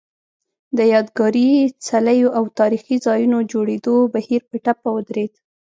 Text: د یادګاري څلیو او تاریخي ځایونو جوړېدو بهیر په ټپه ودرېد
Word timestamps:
د 0.77 0.79
یادګاري 0.93 1.47
څلیو 1.87 2.27
او 2.37 2.43
تاریخي 2.59 2.95
ځایونو 3.05 3.37
جوړېدو 3.51 3.95
بهیر 4.13 4.41
په 4.49 4.55
ټپه 4.63 4.89
ودرېد 4.93 5.33